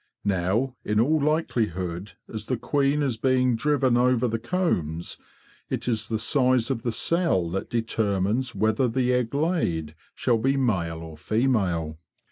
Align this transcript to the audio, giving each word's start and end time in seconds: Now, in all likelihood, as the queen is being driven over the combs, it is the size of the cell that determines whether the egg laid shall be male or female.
Now, 0.25 0.75
in 0.83 0.99
all 0.99 1.19
likelihood, 1.23 2.13
as 2.27 2.45
the 2.45 2.57
queen 2.57 3.03
is 3.03 3.17
being 3.17 3.55
driven 3.55 3.97
over 3.97 4.27
the 4.27 4.39
combs, 4.39 5.19
it 5.69 5.87
is 5.87 6.07
the 6.07 6.17
size 6.17 6.71
of 6.71 6.81
the 6.81 6.91
cell 6.91 7.47
that 7.51 7.69
determines 7.69 8.55
whether 8.55 8.87
the 8.87 9.13
egg 9.13 9.35
laid 9.35 9.93
shall 10.15 10.39
be 10.39 10.57
male 10.57 11.01
or 11.03 11.17
female. 11.17 11.99